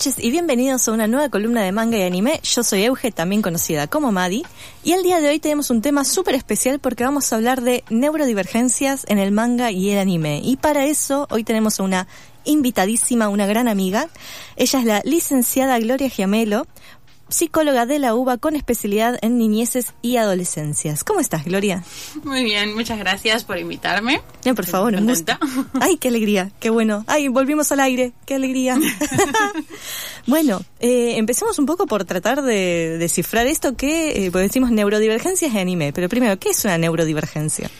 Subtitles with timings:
[0.00, 2.40] noches y bienvenidos a una nueva columna de manga y anime.
[2.42, 4.46] Yo soy Euge, también conocida como Madi,
[4.82, 7.84] y el día de hoy tenemos un tema súper especial porque vamos a hablar de
[7.90, 10.40] neurodivergencias en el manga y el anime.
[10.42, 12.08] Y para eso hoy tenemos a una
[12.44, 14.08] invitadísima, una gran amiga.
[14.56, 16.66] Ella es la licenciada Gloria Giamelo,
[17.30, 21.04] psicóloga de la UBA con especialidad en niñeces y adolescencias.
[21.04, 21.84] ¿Cómo estás, Gloria?
[22.24, 24.20] Muy bien, muchas gracias por invitarme.
[24.44, 25.32] No, por favor, un gusto.
[25.80, 27.04] Ay, qué alegría, qué bueno.
[27.06, 28.78] Ay, volvimos al aire, qué alegría.
[30.26, 35.52] bueno, eh, empecemos un poco por tratar de descifrar esto que, eh, pues decimos neurodivergencias
[35.52, 37.70] de anime, pero primero, ¿qué es una neurodivergencia?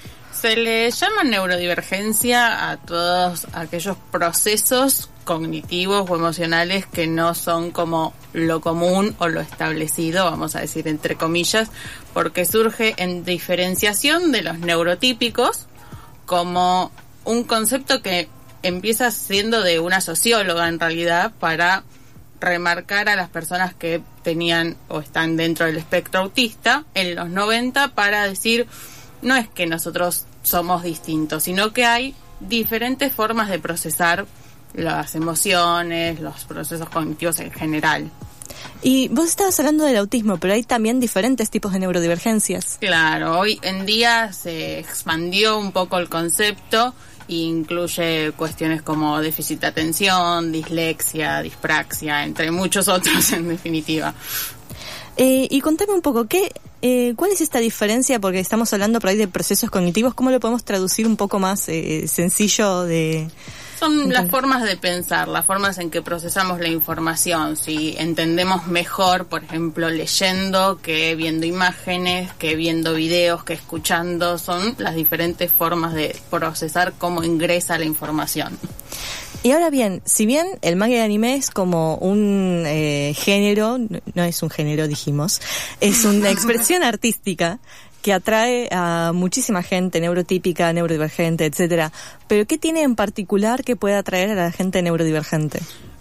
[0.41, 8.15] Se le llama neurodivergencia a todos aquellos procesos cognitivos o emocionales que no son como
[8.33, 11.71] lo común o lo establecido, vamos a decir entre comillas,
[12.15, 15.67] porque surge en diferenciación de los neurotípicos
[16.25, 16.91] como
[17.27, 18.31] un concepto que
[18.63, 21.85] empieza siendo de una socióloga en realidad para
[22.41, 27.89] remarcar a las personas que tenían o están dentro del espectro autista en los 90
[27.89, 28.67] para decir
[29.23, 34.27] no es que nosotros somos distintos, sino que hay diferentes formas de procesar
[34.75, 38.11] las emociones, los procesos cognitivos en general.
[38.83, 42.79] Y vos estabas hablando del autismo, pero hay también diferentes tipos de neurodivergencias.
[42.81, 46.95] Claro, hoy en día se expandió un poco el concepto
[47.29, 54.15] e incluye cuestiones como déficit de atención, dislexia, dispraxia, entre muchos otros en definitiva.
[55.17, 56.51] Eh, y contame un poco, ¿qué,
[56.83, 58.21] eh, ¿cuál es esta diferencia?
[58.21, 61.69] Porque estamos hablando por ahí de procesos cognitivos, ¿cómo lo podemos traducir un poco más
[61.69, 63.29] eh, sencillo de...
[63.79, 67.57] Son las formas de pensar, las formas en que procesamos la información.
[67.57, 74.75] Si entendemos mejor, por ejemplo, leyendo, que viendo imágenes, que viendo videos, que escuchando, son
[74.77, 78.59] las diferentes formas de procesar cómo ingresa la información.
[79.43, 84.23] Y ahora bien, si bien el manga de anime es como un eh, género, no
[84.23, 85.41] es un género, dijimos,
[85.81, 87.59] es una expresión artística
[88.03, 91.91] que atrae a muchísima gente neurotípica, neurodivergente, etcétera.
[92.29, 95.61] Pero ¿qué tiene en particular que pueda atraer a la gente neurodivergente?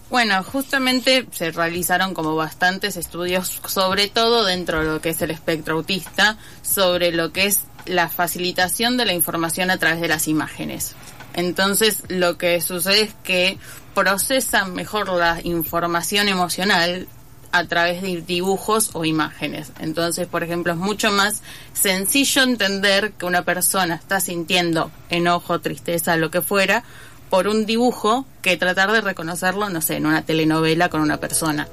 [0.09, 5.31] Bueno, justamente se realizaron como bastantes estudios, sobre todo dentro de lo que es el
[5.31, 10.27] espectro autista, sobre lo que es la facilitación de la información a través de las
[10.27, 10.95] imágenes.
[11.33, 13.57] Entonces lo que sucede es que
[13.93, 17.07] procesan mejor la información emocional
[17.51, 19.71] a través de dibujos o imágenes.
[19.79, 21.41] Entonces, por ejemplo, es mucho más
[21.73, 26.83] sencillo entender que una persona está sintiendo enojo, tristeza, lo que fuera,
[27.29, 31.67] por un dibujo que tratar de reconocerlo, no sé, en una telenovela con una persona.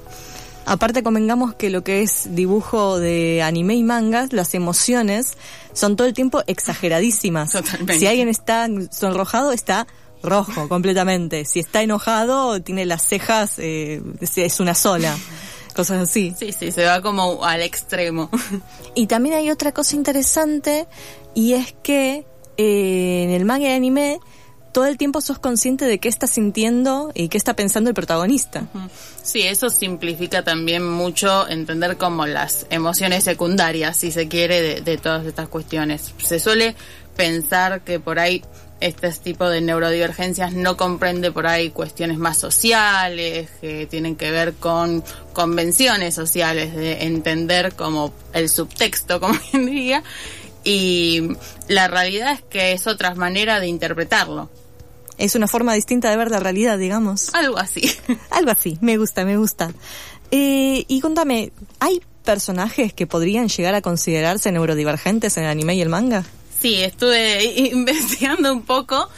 [0.67, 5.35] Aparte convengamos que lo que es dibujo de anime y mangas, las emociones
[5.73, 7.53] son todo el tiempo exageradísimas.
[7.53, 8.01] Totalmente.
[8.01, 9.87] Si alguien está sonrojado, está
[10.25, 11.45] rojo completamente.
[11.45, 15.17] Si está enojado, tiene las cejas, eh, es una sola.
[15.75, 16.35] Cosas así.
[16.37, 18.29] Sí, sí, se va como al extremo.
[18.95, 20.87] Y también hay otra cosa interesante
[21.35, 22.25] y es que
[22.57, 24.19] eh, en el manga y anime
[24.77, 28.67] todo el tiempo sos consciente de qué está sintiendo y qué está pensando el protagonista.
[29.23, 34.99] Sí, eso simplifica también mucho entender como las emociones secundarias, si se quiere, de, de
[34.99, 36.13] todas estas cuestiones.
[36.23, 36.77] Se suele
[37.17, 38.45] pensar que por ahí
[38.81, 44.53] este tipo de neurodivergencias no comprende por ahí cuestiones más sociales, que tienen que ver
[44.53, 50.03] con convenciones sociales, de entender como el subtexto, como quien diría,
[50.65, 51.31] y
[51.67, 54.51] la realidad es que es otra manera de interpretarlo.
[55.19, 57.35] Es una forma distinta de ver la realidad, digamos.
[57.35, 57.91] Algo así.
[58.31, 59.73] Algo así, me gusta, me gusta.
[60.31, 65.83] Eh, y contame, ¿hay personajes que podrían llegar a considerarse neurodivergentes en el anime y
[65.83, 66.25] el manga?
[66.61, 69.09] Sí, estuve investigando un poco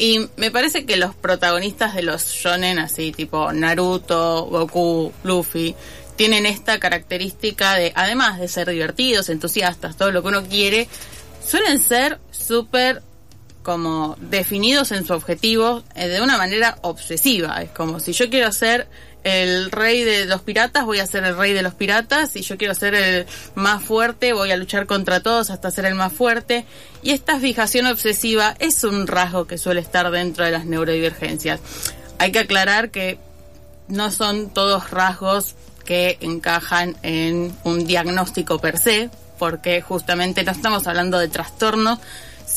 [0.00, 5.74] y me parece que los protagonistas de los shonen, así tipo Naruto, Goku, Luffy,
[6.16, 10.88] tienen esta característica de, además de ser divertidos, entusiastas, todo lo que uno quiere,
[11.46, 13.02] suelen ser súper
[13.62, 17.62] como definidos en su objetivo eh, de una manera obsesiva.
[17.62, 18.88] Es como si yo quiero ser
[19.22, 22.30] el rey de los piratas, voy a ser el rey de los piratas.
[22.30, 25.94] Si yo quiero ser el más fuerte, voy a luchar contra todos hasta ser el
[25.94, 26.64] más fuerte.
[27.02, 31.60] Y esta fijación obsesiva es un rasgo que suele estar dentro de las neurodivergencias.
[32.18, 33.18] Hay que aclarar que
[33.88, 35.54] no son todos rasgos
[35.84, 41.98] que encajan en un diagnóstico per se, porque justamente no estamos hablando de trastornos,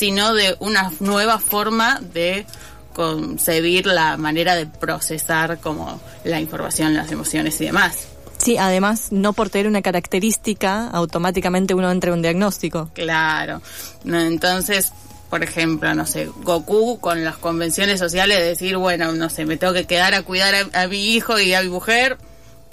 [0.04, 2.46] sino de una nueva forma de
[2.92, 8.10] concebir la manera de procesar como la información, las emociones y demás.
[8.38, 12.90] Sí, además, no por tener una característica, automáticamente uno entra en un diagnóstico.
[12.94, 13.62] Claro.
[14.04, 14.92] Entonces,
[15.30, 19.56] por ejemplo, no sé, Goku con las convenciones sociales de decir, bueno, no sé, me
[19.56, 22.18] tengo que quedar a cuidar a, mi hijo y a mi mujer.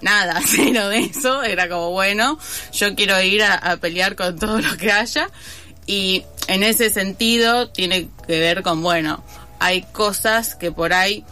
[0.00, 1.44] Nada, cero de eso.
[1.44, 2.41] Era como, bueno,
[2.73, 5.29] yo quiero ir a, pelear con todo lo que haya.
[5.91, 9.25] Y en ese sentido tiene que ver con, bueno,
[9.59, 11.25] hay cosas que por ahí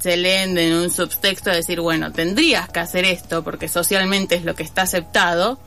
[0.00, 4.44] se leen en un subtexto de decir, bueno, tendrías que hacer esto porque socialmente es
[4.44, 5.60] lo que está aceptado,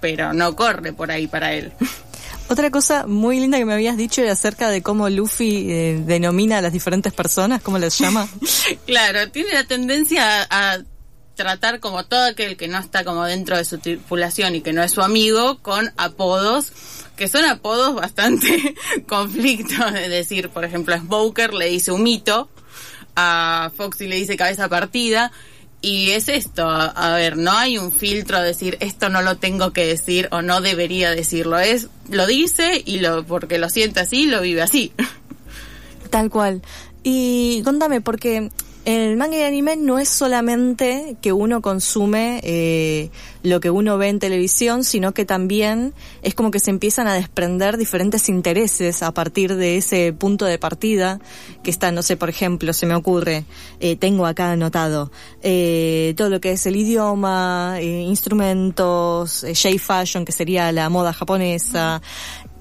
[0.00, 1.72] pero no corre por ahí para él.
[2.48, 6.58] Otra cosa muy linda que me habías dicho era acerca de cómo Luffy eh, denomina
[6.58, 8.28] a las diferentes personas, cómo las llama.
[8.86, 10.78] claro, tiene la tendencia a,
[11.40, 14.82] tratar como todo aquel que no está como dentro de su tripulación y que no
[14.82, 16.70] es su amigo con apodos
[17.20, 18.74] que son apodos bastante
[19.06, 22.48] conflictos, es decir, por ejemplo, a Smoker le dice un mito,
[23.14, 25.30] a Foxy le dice cabeza partida,
[25.82, 29.74] y es esto, a, ver, no hay un filtro a decir esto no lo tengo
[29.74, 34.24] que decir o no debería decirlo, es lo dice y lo porque lo siente así,
[34.24, 34.90] lo vive así.
[36.08, 36.62] Tal cual.
[37.02, 38.48] Y contame, porque
[38.84, 43.10] el manga y el anime no es solamente que uno consume eh,
[43.42, 45.92] lo que uno ve en televisión, sino que también
[46.22, 50.58] es como que se empiezan a desprender diferentes intereses a partir de ese punto de
[50.58, 51.20] partida
[51.62, 53.44] que está, no sé, por ejemplo, se me ocurre,
[53.80, 55.12] eh, tengo acá anotado
[55.42, 62.00] eh, todo lo que es el idioma, instrumentos, J fashion, que sería la moda japonesa,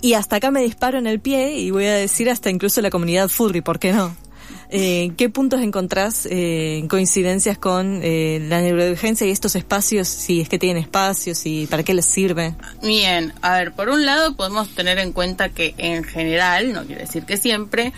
[0.01, 2.89] y hasta acá me disparo en el pie y voy a decir hasta incluso la
[2.89, 4.29] comunidad furry, ¿por qué no?
[4.71, 10.50] Eh, ¿Qué puntos encontrás eh, coincidencias con eh, la neurodivergencia y estos espacios, si es
[10.50, 12.54] que tienen espacios y para qué les sirve?
[12.83, 17.01] Bien, a ver, por un lado podemos tener en cuenta que en general, no quiere
[17.01, 17.94] decir que siempre,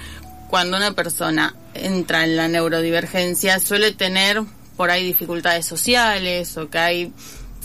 [0.50, 4.42] cuando una persona entra en la neurodivergencia suele tener
[4.78, 7.14] por ahí dificultades sociales o que hay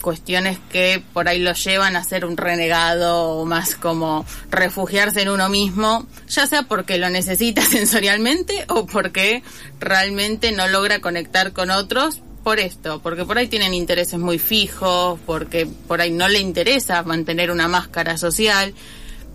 [0.00, 5.28] cuestiones que por ahí lo llevan a ser un renegado o más como refugiarse en
[5.28, 9.43] uno mismo, ya sea porque lo necesita sensorialmente o porque
[9.81, 15.19] realmente no logra conectar con otros por esto, porque por ahí tienen intereses muy fijos,
[15.26, 18.72] porque por ahí no le interesa mantener una máscara social,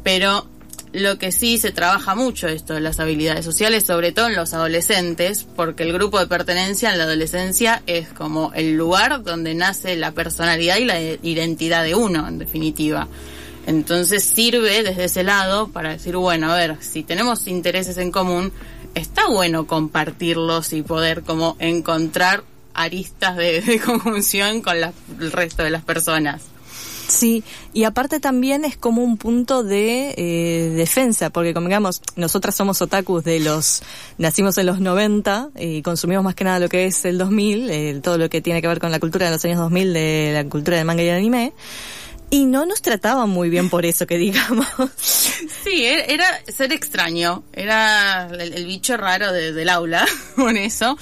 [0.02, 0.48] pero
[0.94, 4.54] lo que sí se trabaja mucho esto de las habilidades sociales, sobre todo en los
[4.54, 9.96] adolescentes, porque el grupo de pertenencia en la adolescencia es como el lugar donde nace
[9.96, 13.08] la personalidad y la identidad de uno, en definitiva.
[13.68, 18.52] Entonces sirve desde ese lado para decir, bueno, a ver, si tenemos intereses en común,
[18.96, 22.44] está bueno compartirlos y poder como encontrar
[22.74, 26.50] aristas de, conjunción con el resto de las personas.
[27.12, 27.44] Sí,
[27.74, 32.81] y aparte también es como un punto de eh, defensa, porque como digamos, nosotras somos
[32.81, 33.84] otakus de los,
[34.18, 38.18] nacimos en los 90 y consumimos más que nada lo que es el 2000, todo
[38.18, 40.78] lo que tiene que ver con la cultura de los años 2000, de la cultura
[40.78, 41.54] del manga y el anime.
[42.30, 44.66] Y no nos trataban muy bien por eso, que digamos.
[45.64, 50.07] Sí, e-, era ser extraño, era el, bicho raro del aula,
[50.38, 50.98] con eso.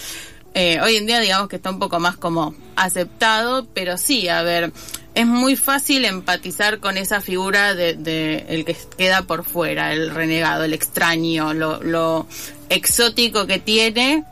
[0.56, 4.42] Eh, hoy en día digamos que está un poco más como aceptado, pero sí, a
[4.42, 4.74] ver,
[5.19, 10.63] es muy fácil empatizar con esa figura de, el que queda por fuera, el renegado,
[10.63, 12.25] el extraño, lo, lo
[12.69, 14.24] exótico que tiene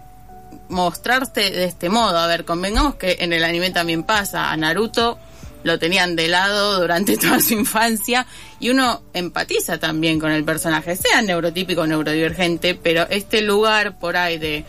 [0.70, 2.18] mostrarse de este modo.
[2.18, 4.50] A ver, convengamos que en el anime también pasa.
[4.50, 5.20] A Naruto
[5.64, 8.26] lo tenían de lado durante toda su infancia
[8.62, 14.16] y uno empatiza también con el personaje, sea neurotípico o neurodivergente, pero este lugar por
[14.16, 14.64] ahí de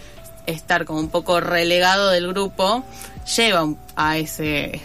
[0.47, 2.85] estar como un poco relegado del grupo
[3.37, 4.81] lleva a ese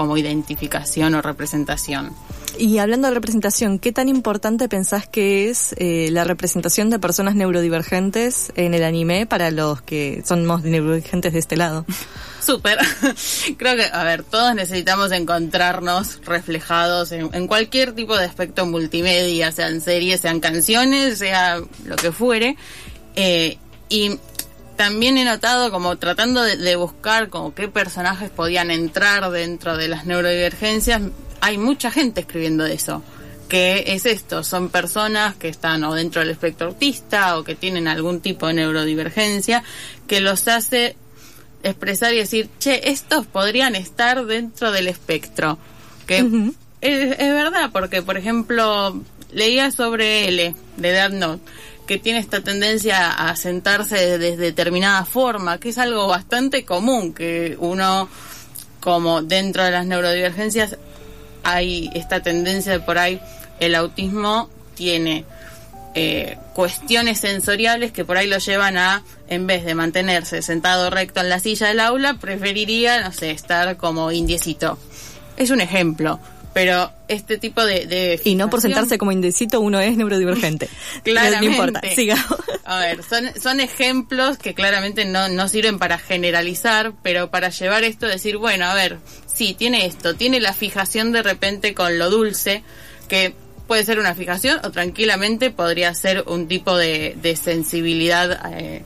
[0.00, 2.12] como identificación o representación.
[2.58, 7.34] Y hablando de representación, ¿qué tan importante pensás que es eh, la representación de personas
[7.34, 11.84] neurodivergentes en el anime para los que somos neurodivergentes de este lado?
[12.40, 12.78] Súper.
[13.58, 19.82] Creo que, a ver, todos necesitamos encontrarnos reflejados en, cualquier tipo de aspecto multimedia, sean
[19.82, 22.56] series, sean canciones, sea lo que fuere.
[23.16, 23.58] Eh,
[23.90, 24.18] y
[24.80, 30.06] también he notado como tratando de, buscar como qué personajes podían entrar dentro de las
[30.06, 31.02] neurodivergencias,
[31.42, 33.02] hay mucha gente escribiendo de eso.
[33.46, 37.88] Que es esto, son personas que están o dentro del espectro autista o que tienen
[37.88, 39.62] algún tipo de neurodivergencia
[40.06, 40.96] que los hace
[41.62, 45.58] expresar y decir, che, estos podrían estar dentro del espectro.
[46.06, 46.20] Que
[46.80, 48.98] es, es, verdad, porque por ejemplo,
[49.30, 51.42] leía sobre L de Death Note
[51.90, 57.56] que tiene esta tendencia a sentarse de, determinada forma, que es algo bastante común, que
[57.58, 58.08] uno,
[58.78, 60.76] como dentro de las neurodivergencias,
[61.42, 63.20] hay esta tendencia de por ahí,
[63.58, 65.24] el autismo tiene
[65.96, 71.18] eh, cuestiones sensoriales que por ahí lo llevan a, en vez de mantenerse sentado recto
[71.18, 74.78] en la silla del aula, preferiría, no sé, estar como indiecito.
[75.36, 76.20] Es un ejemplo
[76.52, 77.86] Pero este tipo de...
[77.86, 80.68] de y no por sentarse como indecito uno es neurodivergente.
[81.04, 81.46] Claramente.
[81.46, 82.40] No importa, sigamos.
[82.64, 87.84] A ver, son, son ejemplos que claramente no, no sirven para generalizar, pero para llevar
[87.84, 88.98] esto, decir, bueno, a ver,
[89.32, 92.62] sí, tiene esto, tiene la fijación de repente con lo dulce,
[93.08, 93.34] que
[93.66, 98.82] puede ser una fijación o tranquilamente podría ser un tipo de, de sensibilidad eh,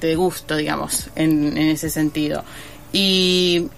[0.00, 2.44] de gusto, digamos, en, en ese sentido.
[2.92, 3.68] Y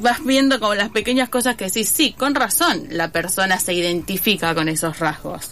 [0.00, 4.54] vas viendo como las pequeñas cosas que decís, sí, con razón, la persona se identifica
[4.54, 5.50] con esos rasgos.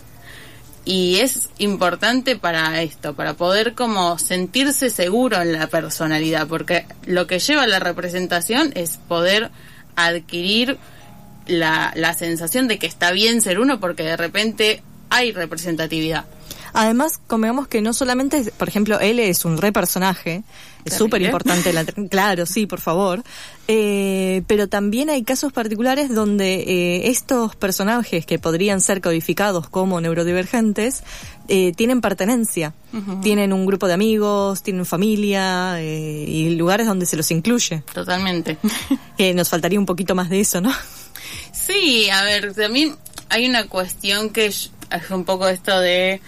[0.85, 7.27] Y es importante para esto, para poder como sentirse seguro en la personalidad, porque lo
[7.27, 9.51] que lleva a la representación es poder
[9.97, 10.79] adquirir
[11.47, 16.27] la, la sensación de que está bien ser uno, porque de repente hay representatividad.
[16.75, 20.43] Además, convengamos que no solamente, por ejemplo, él es un re personaje,
[20.85, 23.23] es súper importante, la- claro, sí, por favor,
[23.69, 30.01] eh, pero también hay casos particulares donde eh, estos personajes que podrían ser codificados como
[30.01, 31.03] neurodivergentes
[31.49, 32.75] eh, tienen pertenencia,
[33.23, 37.83] tienen un grupo de amigos, tienen familia eh, y lugares donde se los incluye.
[37.93, 38.57] Totalmente.
[39.19, 40.73] Que nos faltaría un poquito más de eso, ¿no?
[41.53, 42.97] Sí, a ver, también
[43.31, 44.71] hay una cuestión que es
[45.11, 46.21] un poco esto de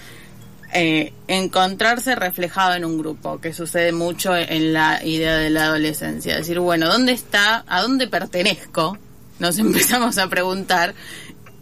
[0.79, 6.37] eh, encontrarse reflejado en un grupo, que sucede mucho en la idea de la adolescencia.
[6.37, 7.65] Decir, bueno, ¿dónde está?
[7.67, 8.99] ¿A dónde pertenezco?
[9.39, 10.95] Nos empezamos a preguntar.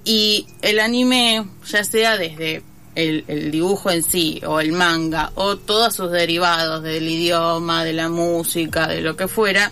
[0.05, 2.65] Y el anime, ya sea desde
[2.97, 7.93] el, el dibujo en sí, o el manga, o todos sus derivados del idioma, de
[7.93, 9.71] la música, de lo que fuera,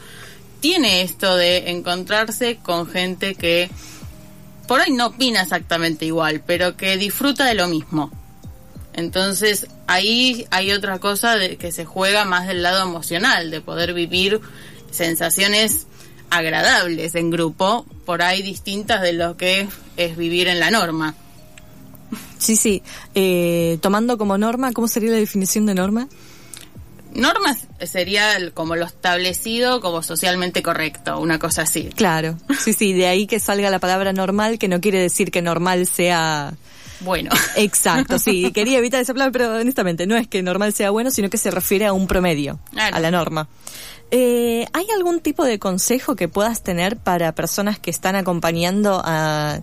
[0.61, 3.69] tiene esto de encontrarse con gente que
[4.69, 8.22] por ahí no opina exactamente igual, pero que disfruta de lo mismo.
[8.95, 13.95] Entonces ahí hay otra cosa de que se juega más del lado emocional, de poder
[13.95, 14.41] vivir
[14.91, 15.87] sensaciones
[16.31, 21.15] agradables en grupo, por ahí distintas de lo que es vivir en la norma.
[22.39, 22.83] Sí, sí.
[23.15, 26.09] Eh, tomando como norma, ¿cómo sería la definición de norma?
[27.15, 31.91] Norma sería como lo establecido como socialmente correcto, una cosa así.
[31.95, 35.43] Claro, sí, sí, de ahí que salga la palabra normal, que no quiere decir que
[35.43, 36.55] normal sea
[37.05, 41.11] Bueno, exacto, sí, quería evitar esa palabra, pero honestamente no es que normal sea bueno,
[41.11, 42.97] sino que se refiere a un promedio, Claro.
[42.97, 43.49] a la norma.
[44.11, 49.61] Eh, ¿Hay algún tipo de consejo que puedas tener para personas que están acompañando a...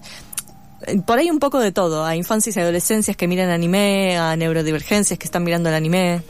[1.05, 5.19] Por ahí un poco de todo, a infancias y adolescencias que miran anime, a neurodivergencias
[5.19, 6.21] que están mirando el anime.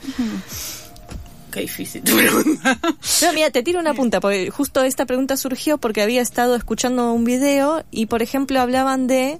[1.52, 2.78] qué difícil tu pregunta.
[3.22, 7.12] No, mira, te tiro una punta, porque justo esta pregunta surgió porque había estado escuchando
[7.12, 9.38] un video y, por ejemplo, hablaban de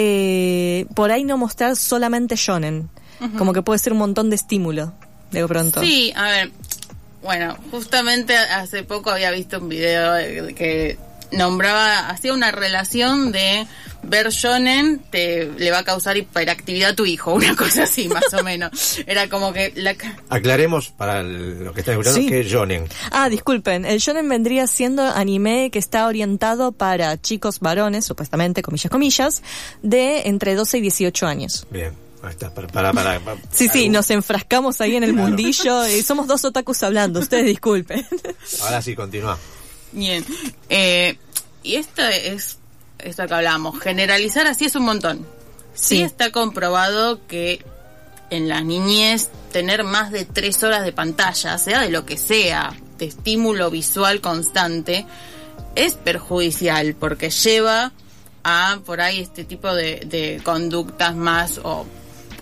[0.00, 2.88] eh, por ahí no mostrar solamente shonen,
[3.36, 4.92] como que puede ser un montón de estímulo,
[5.32, 5.80] de pronto.
[5.80, 6.50] Sí, a ver,
[7.22, 10.96] bueno, justamente hace poco había visto un video de- que
[11.32, 13.66] nombraba, hacía una relación de
[14.02, 18.32] ver shonen te le va a causar hiperactividad a tu hijo, una cosa así más
[18.32, 18.98] o menos.
[19.06, 19.94] Era como que la
[20.28, 22.26] Aclaremos para los que están escuchando Sí.
[22.28, 22.86] que es Jonen.
[23.10, 28.90] Ah, disculpen, el shonen vendría siendo anime que está orientado para chicos varones, supuestamente, comillas,
[28.90, 29.42] comillas,
[29.82, 31.66] de entre 12 y 18 años.
[31.70, 31.92] Bien,
[32.22, 32.54] ahí está.
[32.54, 35.28] Para, para, para, para- Sí, sí, algún- nos enfrascamos ahí en el Claro.
[35.28, 38.06] mundillo y somos dos otakus hablando, ustedes disculpen.
[38.62, 39.36] Ahora sí, continúa.
[39.92, 40.24] Bien.
[40.68, 41.16] Eh,
[41.62, 42.58] y esto es
[42.98, 43.80] esto que hablábamos.
[43.80, 45.26] Generalizar así es un montón.
[45.74, 45.96] Sí.
[45.96, 46.02] Sí.
[46.02, 47.64] está comprobado que
[48.30, 52.74] en la niñez tener más de tres horas de pantalla, sea de lo que sea,
[52.98, 55.06] de estímulo visual constante,
[55.76, 57.92] es perjudicial porque lleva
[58.42, 61.86] a por ahí este tipo de, de conductas más o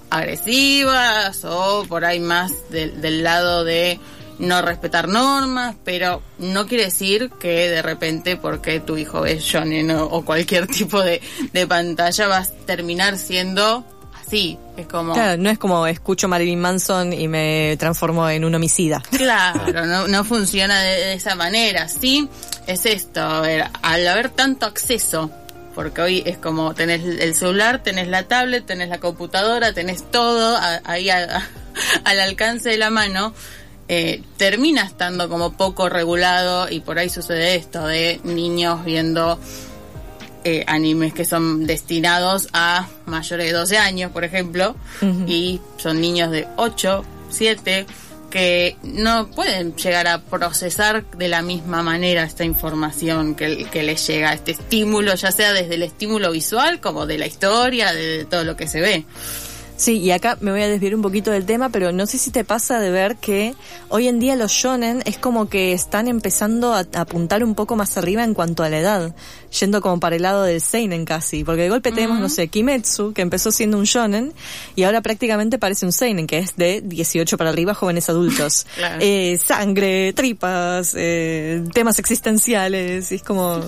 [0.09, 3.99] agresivas o por ahí más del lado de
[4.39, 9.91] no respetar normas, pero no quiere decir que de repente porque tu hijo ve shonen
[9.93, 11.21] o, o cualquier tipo de,
[11.53, 13.85] de pantalla vas a terminar siendo
[14.25, 14.59] así.
[14.77, 15.15] Es como...
[15.15, 19.03] Claro, no es como escucho Marilyn Manson y me transformo en un homicida.
[19.11, 21.89] Claro, no, no funciona de, de esa manera.
[21.89, 22.29] Sí,
[22.67, 25.31] es esto, a ver, al haber tanto acceso,
[25.75, 30.57] porque hoy es como tenés el celular, tenés la tablet, tenés la computadora, tenés todo
[30.57, 31.49] a- ahí a-
[32.05, 33.33] al alcance de la mano,
[33.89, 39.39] eh, termina estando como poco regulado y por ahí sucede esto de niños viendo
[40.49, 44.77] eh, animes que son destinados a mayores de 12 años, por ejemplo,
[45.27, 47.87] y son niños de 8, 7,
[48.31, 54.07] que no pueden llegar a procesar de la misma manera esta información que, que les
[54.07, 58.45] llega, este estímulo, ya sea desde el estímulo visual como de la historia, de, todo
[58.45, 59.05] lo que se ve.
[59.77, 62.31] Sí, y acá me voy a desviar un poquito del tema, pero no sé si
[62.31, 63.55] te pasa de ver que
[63.91, 67.77] hoy en día los shonen es como que están empezando a, a apuntar un poco
[67.77, 69.15] más arriba en cuanto a la edad,
[69.59, 73.13] yendo como para el lado del seinen casi, porque de golpe tenemos, no sé, Kimetsu,
[73.13, 74.33] que empezó siendo un shonen,
[74.77, 78.67] y ahora prácticamente parece un seinen, que es de 18 para arriba, jóvenes adultos.
[78.77, 78.99] Claro.
[79.01, 83.61] Eh, sangre, tripas, eh, temas existenciales, y es como...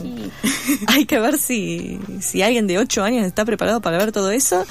[0.86, 4.66] hay que ver si, si alguien de 8 años está preparado para ver todo eso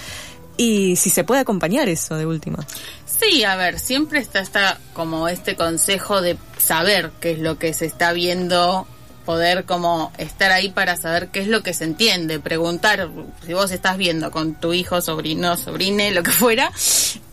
[0.57, 2.65] y si se puede acompañar eso de última.
[3.05, 7.73] Sí, a ver, siempre está, está como este consejo de saber qué es lo que
[7.73, 8.87] se está viendo,
[9.25, 13.09] poder como estar ahí para saber qué es lo que se entiende, preguntar,
[13.45, 16.71] si vos estás viendo con tu hijo, sobrino, sobrine, lo que fuera,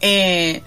[0.01, 0.63] eh,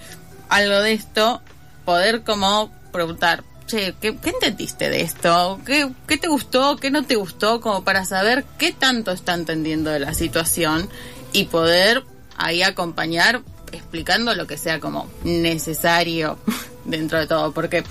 [0.48, 1.40] algo de esto,
[1.84, 5.60] poder como preguntar, che, ¿qué, qué entendiste de esto?
[5.64, 6.76] ¿Qué, ¿Qué te gustó?
[6.76, 7.60] ¿Qué no te gustó?
[7.60, 10.88] Como para saber qué tanto está entendiendo de la situación
[11.32, 12.04] y poder
[12.38, 13.42] ahí acompañar
[13.72, 16.38] explicando lo que sea como necesario
[16.84, 17.84] dentro de todo, porque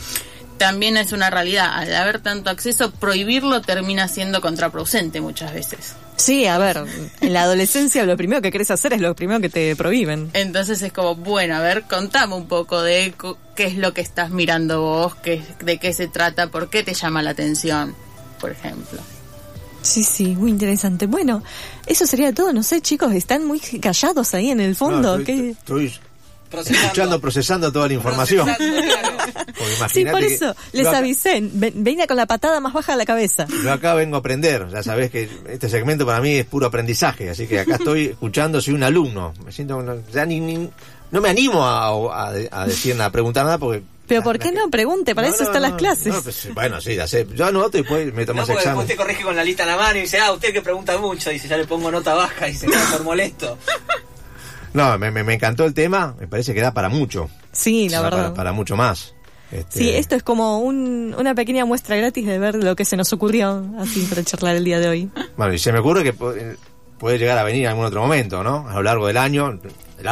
[0.57, 5.95] también es una realidad, al haber tanto acceso, prohibirlo termina siendo contraproducente muchas veces.
[6.15, 6.83] Sí, a ver,
[7.21, 10.31] en la adolescencia lo primero que querés hacer es lo primero que te prohíben.
[10.33, 13.13] Entonces es como, bueno, a ver, contame un poco de
[13.55, 16.95] qué es lo que estás mirando vos, qué, de qué se trata, por qué te
[16.95, 17.95] llama la atención,
[18.39, 18.99] por ejemplo.
[19.81, 21.05] Sí, sí, muy interesante.
[21.07, 21.43] Bueno,
[21.85, 25.17] eso sería todo, no sé, chicos, están muy callados ahí en el fondo.
[25.17, 25.93] Estoy, estoy
[26.49, 26.83] Procesando.
[26.85, 28.45] escuchando, procesando toda la información.
[28.45, 29.17] Claro.
[29.91, 33.05] Sí, por eso, les acá- avisé, ven- venía con la patada más baja de la
[33.05, 33.45] cabeza.
[33.63, 37.29] Yo acá vengo a aprender, ya sabés que este segmento para mí es puro aprendizaje,
[37.29, 40.69] así que acá estoy escuchando, soy un alumno, me siento, no- ya ni, ni-
[41.11, 43.83] no me animo a, a- a decir nada, a preguntar nada porque...
[44.07, 44.69] Pero ¿por qué no?
[44.69, 46.13] Pregunte, para eso están las clases.
[46.13, 48.65] no, pues, bueno, sí, ya sé, yo anoto y después me No, tomas examen.
[48.69, 50.97] después te corrige con la lista en la mano y dice, ah, usted que pregunta
[50.97, 53.57] mucho, dice, ya le pongo nota baja y se queda por molesto.
[54.73, 57.29] No, me, me- me encantó el tema, me parece que da para mucho.
[57.51, 58.21] Sí, la Da verdad.
[58.23, 59.13] Para, para mucho más.
[59.51, 62.97] Este, Sí, esto es como un- una pequeña muestra gratis de ver lo que se
[62.97, 65.09] nos ocurrió así para charlar el día de hoy.
[65.37, 66.55] Bueno, y se me ocurre que eh,
[66.99, 68.67] puede llegar a venir en algún otro momento, ¿no?
[68.69, 69.59] A lo largo del año.
[69.99, 70.07] El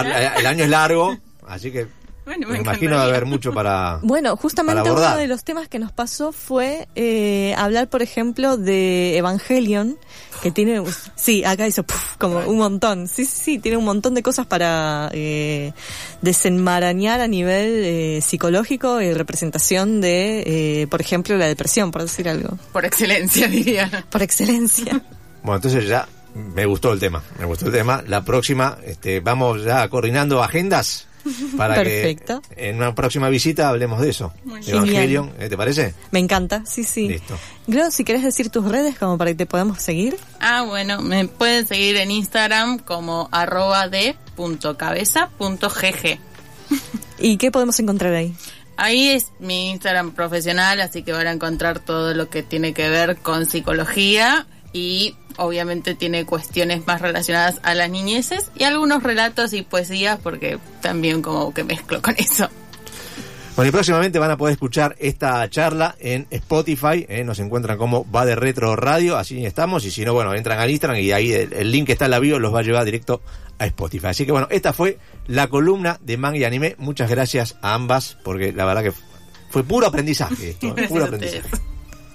[0.46, 1.86] año es largo, así que
[2.26, 4.00] Bueno, me, me imagino haber mucho para...
[4.02, 8.58] Bueno, justamente para uno de los temas que nos pasó fue eh, hablar, por ejemplo,
[8.58, 9.98] de Evangelion,
[10.42, 10.84] que tiene,
[11.16, 14.48] sí, acá hizo puf, como un montón, sí, sí, sí, tiene un montón de cosas
[14.48, 15.74] para eh,
[16.22, 22.28] desenmarañar a nivel eh, psicológico y representación de, eh, por ejemplo, la depresión, por decir
[22.28, 24.06] algo, Por excelencia, diría.
[24.10, 25.02] por excelencia.
[25.44, 28.04] Bueno, entonces ya me gustó el tema, me gustó el tema.
[28.08, 31.08] La próxima, este, vamos ya coordinando agendas
[31.58, 32.42] para Perfecto.
[32.42, 34.34] que en una próxima visita hablemos de eso.
[34.44, 34.72] De.
[34.72, 35.50] Evangelion, ¿eh?
[35.50, 35.94] ¿te parece?
[36.12, 37.08] Me encanta, sí, sí.
[37.08, 37.38] Listo.
[37.92, 40.18] Si querés decir tus redes como para que te podamos seguir.
[40.40, 46.20] Ah, bueno, me pueden seguir en Instagram como arroba de punto cabeza punto gg.
[47.18, 48.36] ¿Y qué podemos encontrar ahí?
[48.78, 52.90] Ahí es mi Instagram profesional, así que van a encontrar todo lo que tiene que
[52.90, 59.54] ver con psicología y obviamente tiene cuestiones más relacionadas a las niñeces y algunos relatos
[59.54, 62.50] y poesías porque también como que mezclo con eso.
[63.56, 67.24] Bueno, y próximamente van a poder escuchar esta charla en Spotify, ¿eh?
[67.24, 70.70] nos encuentran como Va de Retro Radio, así estamos, y si no, bueno, entran al
[70.70, 72.84] Instagram y ahí el, el link que está en la bio los va a llevar
[72.84, 73.22] directo
[73.58, 74.08] a Spotify.
[74.08, 76.76] Así que bueno, esta fue la columna de manga y anime.
[76.80, 78.94] Muchas gracias a ambas, porque la verdad que
[79.52, 80.86] fue puro aprendizaje esto, ¿eh?
[80.90, 81.48] Puro aprendizaje.